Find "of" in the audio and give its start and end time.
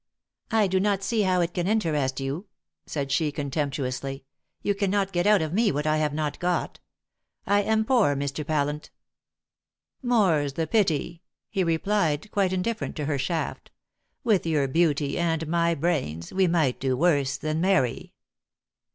5.43-5.53